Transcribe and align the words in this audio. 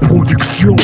Production. 0.00 0.76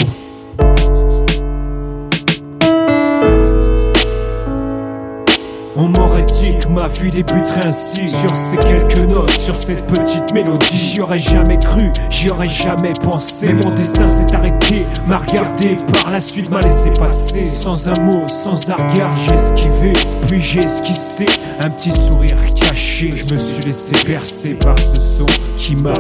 On 5.76 5.88
m'aurait 5.88 6.22
dit 6.22 6.58
que 6.58 6.68
ma 6.68 6.88
vie 6.88 7.10
débuterait 7.10 7.66
ainsi. 7.66 8.08
Sur 8.08 8.34
ces 8.34 8.56
quelques 8.56 9.08
notes, 9.08 9.30
sur 9.30 9.54
cette 9.54 9.86
petite 9.86 10.34
mélodie 10.34 10.76
J'y 10.76 11.00
aurais 11.00 11.20
jamais 11.20 11.58
cru, 11.58 11.92
j'y 12.10 12.30
aurais 12.30 12.50
jamais 12.50 12.92
pensé. 13.02 13.54
Mon 13.54 13.70
destin 13.72 14.08
s'est 14.08 14.34
arrêté, 14.34 14.84
m'a 15.06 15.18
regardé 15.18 15.76
Par 15.92 16.10
la 16.10 16.20
suite 16.20 16.50
m'a 16.50 16.60
laissé 16.60 16.90
passer. 16.90 17.44
Sans 17.44 17.88
un 17.88 18.00
mot, 18.00 18.26
sans 18.26 18.70
un 18.70 18.74
regard, 18.74 19.16
j'ai 19.16 19.34
esquivé 19.34 19.92
Puis 20.26 20.40
j'ai 20.40 20.60
esquissé. 20.60 21.26
Un 21.60 21.70
petit 21.70 21.92
sourire 21.92 22.36
caché 22.54 23.12
Je 23.14 23.32
me 23.32 23.38
suis 23.38 23.64
laissé 23.64 23.92
bercer 24.06 24.54
par 24.54 24.78
ce 24.78 25.00
son 25.00 25.26
qui 25.56 25.76
m'a 25.76 25.92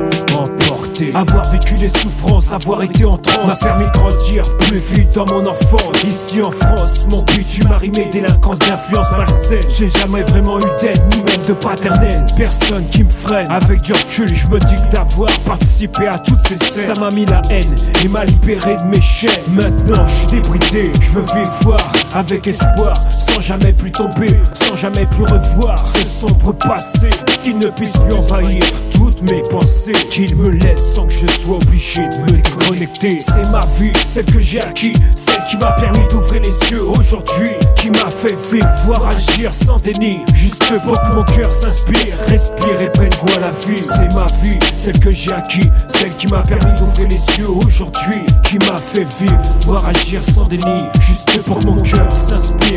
Avoir 1.14 1.50
vécu 1.50 1.74
des 1.74 1.88
souffrances, 1.88 2.52
avoir 2.52 2.82
été 2.82 3.04
en 3.04 3.16
transe 3.16 3.46
M'a 3.62 3.68
permis 3.68 3.86
de 3.86 3.98
grandir 3.98 4.42
plus 4.58 4.78
vite 4.78 5.14
dans 5.14 5.24
mon 5.32 5.46
enfance 5.46 6.02
Ici 6.04 6.42
en 6.42 6.50
France, 6.50 7.06
mon 7.10 7.22
but 7.22 7.46
tu 7.48 7.66
m'as 7.68 7.78
délinquance 7.78 8.58
d'influence 8.60 9.10
malsaine 9.12 9.58
j'ai 9.78 9.90
jamais 9.90 10.22
vraiment 10.22 10.58
eu 10.58 10.62
d'aide, 10.80 11.00
ni 11.12 11.22
même 11.22 11.46
de 11.46 11.52
paternel. 11.52 12.24
Personne 12.36 12.84
qui 12.90 13.04
me 13.04 13.10
freine. 13.10 13.46
Avec 13.50 13.82
du 13.82 13.92
recul, 13.92 14.28
je 14.34 14.46
me 14.48 14.58
dis 14.58 14.74
que 14.74 14.92
d'avoir 14.92 15.30
participé 15.40 16.06
à 16.06 16.18
toutes 16.18 16.40
ces 16.46 16.56
scènes, 16.56 16.94
ça 16.94 17.00
m'a 17.00 17.10
mis 17.10 17.24
la 17.26 17.40
haine 17.50 17.74
et 18.04 18.08
m'a 18.08 18.24
libéré 18.24 18.76
de 18.76 18.82
mes 18.84 19.00
chaînes. 19.00 19.30
Maintenant, 19.52 20.06
je 20.06 20.14
suis 20.14 20.26
débridé, 20.26 20.92
je 21.00 21.10
veux 21.10 21.24
vivre 21.34 21.76
avec 22.14 22.46
espoir, 22.46 22.92
sans 23.08 23.40
jamais 23.40 23.72
plus 23.72 23.92
tomber, 23.92 24.38
sans 24.54 24.76
jamais 24.76 25.06
plus 25.06 25.24
revoir 25.24 25.78
ce 25.78 26.04
sombre 26.04 26.52
passé 26.52 27.08
qui 27.42 27.54
ne 27.54 27.68
puisse 27.68 27.92
plus 27.92 28.14
envahir 28.14 28.62
toutes 28.92 29.22
mes 29.30 29.42
pensées, 29.50 29.92
qu'il 30.10 30.34
me 30.36 30.50
laisse 30.50 30.87
sans 30.94 31.06
que 31.06 31.14
je 31.14 31.26
sois 31.26 31.56
obligé 31.56 32.08
de 32.08 32.22
me 32.22 32.40
déconnecter. 32.40 33.18
C'est 33.20 33.50
ma 33.50 33.60
vie, 33.78 33.92
celle 34.06 34.24
que 34.24 34.40
j'ai 34.40 34.60
acquis, 34.60 34.92
celle 35.14 35.42
qui 35.44 35.56
m'a 35.56 35.72
permis 35.72 36.06
d'ouvrir 36.08 36.42
les 36.42 36.70
yeux 36.70 36.82
aujourd'hui, 36.82 37.56
qui 37.76 37.90
m'a 37.90 38.10
fait 38.10 38.36
vivre, 38.50 38.68
voir 38.84 39.06
agir 39.06 39.52
sans 39.52 39.76
déni, 39.76 40.20
juste 40.34 40.62
pour 40.84 41.00
que 41.00 41.14
mon 41.14 41.24
cœur 41.24 41.52
s'inspire, 41.52 42.16
respire 42.26 42.80
et 42.80 42.90
prenne 42.90 43.10
goût 43.20 43.32
à 43.36 43.40
la 43.40 43.50
vie. 43.66 43.82
C'est 43.82 44.12
ma 44.14 44.26
vie, 44.42 44.58
celle 44.76 44.98
que 44.98 45.10
j'ai 45.10 45.32
acquis, 45.32 45.68
celle 45.88 46.14
qui 46.16 46.26
m'a 46.28 46.42
permis 46.42 46.74
d'ouvrir 46.78 47.08
les 47.08 47.38
yeux 47.38 47.50
aujourd'hui, 47.50 48.24
qui 48.42 48.58
m'a 48.58 48.76
fait 48.76 49.06
vivre, 49.20 49.40
voir 49.66 49.88
agir 49.88 50.22
sans 50.24 50.44
déni, 50.44 50.84
juste 51.00 51.42
pour 51.42 51.58
que 51.58 51.64
mon 51.66 51.76
cœur 51.76 52.10
s'inspire, 52.10 52.67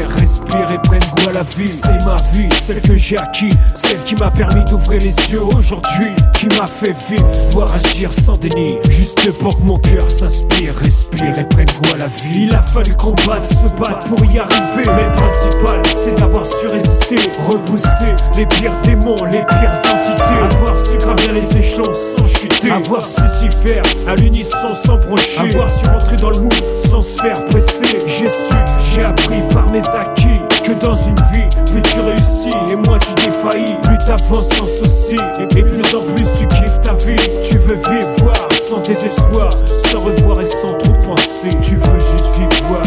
C'est 1.43 2.05
ma 2.05 2.15
vie, 2.33 2.47
celle 2.67 2.81
que 2.81 2.95
j'ai 2.95 3.17
acquis, 3.17 3.49
celle 3.73 3.97
qui 4.01 4.13
m'a 4.13 4.29
permis 4.29 4.63
d'ouvrir 4.65 5.01
les 5.01 5.31
yeux 5.31 5.41
aujourd'hui, 5.41 6.13
qui 6.33 6.45
m'a 6.59 6.67
fait 6.67 6.93
vivre, 7.09 7.27
voir 7.49 7.67
agir 7.73 8.11
sans 8.13 8.33
déni, 8.33 8.77
juste 8.89 9.31
pour 9.39 9.57
que 9.57 9.63
mon 9.63 9.79
cœur 9.79 10.03
s'inspire, 10.03 10.75
respire 10.75 11.39
et 11.39 11.45
prenne 11.45 11.65
goût 11.65 11.95
à 11.95 11.97
la 11.97 12.07
vie. 12.07 12.45
Il 12.45 12.55
a 12.55 12.61
fallu 12.61 12.93
combattre, 12.93 13.47
se 13.47 13.73
battre 13.75 14.07
pour 14.07 14.23
y 14.25 14.37
arriver, 14.37 14.83
mais 14.95 15.05
le 15.05 15.11
principal 15.13 15.81
c'est 16.03 16.15
d'avoir 16.19 16.45
su 16.45 16.67
résister, 16.67 17.15
repousser 17.49 18.13
les 18.37 18.45
pires 18.45 18.79
démons, 18.83 19.25
les 19.25 19.43
pires 19.43 19.81
entités, 19.95 20.55
avoir 20.55 20.77
su 20.79 20.97
gravir 20.97 21.33
les 21.33 21.57
échelons 21.57 21.91
sans 21.91 22.25
chuter, 22.25 22.69
avoir 22.69 23.01
su 23.01 23.21
s'y 23.39 23.49
faire 23.63 23.81
à 24.07 24.13
l'unisson 24.13 24.75
sans 24.75 24.97
brocher, 24.97 25.55
avoir 25.55 25.69
su 25.71 25.87
rentrer 25.87 26.17
dans 26.17 26.29
le 26.29 26.41
moule 26.41 26.51
sans 26.75 27.01
se 27.01 27.19
faire 27.19 27.45
presser. 27.47 27.97
J'ai 28.05 28.29
su, 28.29 28.55
j'ai 28.93 29.03
appris 29.03 29.41
par 29.51 29.71
mes 29.71 29.87
acquis 29.87 30.41
dans 30.83 30.95
une 30.95 31.15
vie, 31.31 31.47
plus 31.71 31.81
tu 31.81 31.99
réussis 31.99 32.55
et 32.69 32.75
moins 32.87 32.97
tu 32.97 33.13
défaillis, 33.25 33.75
plus 33.83 33.97
t'avances 33.99 34.49
sans 34.49 34.67
souci 34.67 35.15
et 35.39 35.63
plus 35.63 35.95
en 35.95 36.01
plus 36.15 36.27
tu 36.37 36.47
kiffes 36.47 36.81
ta 36.81 36.93
vie. 36.93 37.15
Tu 37.43 37.57
veux 37.57 37.75
vivre, 37.75 38.31
sans 38.67 38.79
désespoir, 38.79 39.49
sans 39.77 40.01
revoir 40.01 40.41
et 40.41 40.45
sans 40.45 40.73
trop 40.77 40.93
penser. 41.05 41.49
Tu 41.61 41.75
veux 41.75 41.99
juste 41.99 42.35
vivre, 42.37 42.81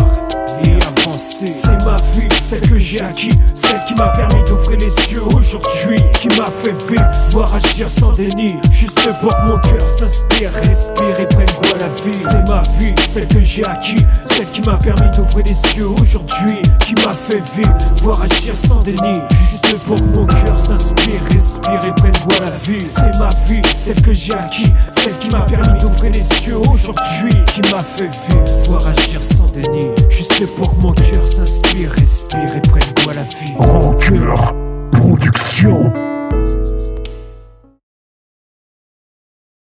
et 0.65 0.72
avancer. 0.83 1.47
C'est 1.47 1.84
ma 1.84 1.97
vie, 2.15 2.28
celle 2.41 2.60
que 2.60 2.78
j'ai 2.78 3.00
acquis, 3.00 3.31
m'a 3.99 4.09
permis 4.09 4.43
d'ouvrir 4.44 4.78
les 4.78 5.12
yeux 5.12 5.22
aujourd'hui, 5.37 5.99
qui 6.21 6.28
m'a 6.28 6.47
fait 6.62 6.75
vivre, 6.88 7.10
voir 7.31 7.55
agir 7.55 7.91
sans 7.91 8.10
déni, 8.12 8.56
juste 8.71 8.99
pour 9.21 9.37
que 9.37 9.43
mon 9.43 9.59
cœur 9.59 9.88
s'inspire, 9.88 10.50
respire 10.53 11.21
et 11.21 11.27
prenne 11.27 11.47
goût 11.47 11.75
à 11.75 11.78
la 11.81 11.88
vie. 12.03 12.19
C'est 12.19 12.49
ma 12.49 12.62
vie, 12.78 12.94
celle 13.12 13.28
que 13.28 13.41
j'ai 13.41 13.65
acquis, 13.66 14.04
celle 14.22 14.47
qui 14.47 14.60
m'a 14.69 14.77
permis 14.77 15.10
d'ouvrir 15.16 15.44
les 15.47 15.77
yeux 15.77 15.88
aujourd'hui, 15.88 16.62
qui 16.87 16.94
m'a 17.04 17.12
fait 17.12 17.43
vivre, 17.56 17.77
voir 18.03 18.22
agir 18.22 18.56
sans 18.56 18.78
déni, 18.78 19.21
juste 19.44 19.78
pour 19.84 19.97
que 19.97 20.19
mon 20.19 20.27
cœur 20.27 20.59
s'inspire, 20.59 21.21
respire 21.31 21.84
et 21.87 21.94
prenne 21.94 22.12
goût 22.25 22.34
à 22.38 22.47
la 22.47 22.56
vie. 22.66 22.84
C'est 22.84 23.16
ma 23.19 23.28
vie, 23.47 23.62
celle 23.77 24.00
que 24.00 24.12
j'ai 24.12 24.34
acquis, 24.34 24.72
celle 24.93 25.19
qui 25.19 25.28
m'a 25.28 25.43
permis 25.43 25.78
d'ouvrir 25.78 26.12
les 26.12 26.47
yeux 26.47 26.56
aujourd'hui, 26.56 27.33
qui 27.53 27.60
m'a 27.72 27.81
fait 27.81 28.10
vivre, 28.28 28.44
voir 28.66 28.87
agir 28.87 29.22
sans 29.22 29.47
déni, 29.47 29.91
juste 30.09 30.54
pour 30.54 30.77
que 30.77 30.83
mon 30.83 30.93
cœur 30.93 31.27
s'inspire, 31.27 31.91
respire 31.91 32.56
et 32.56 32.63
prenne 34.04 34.63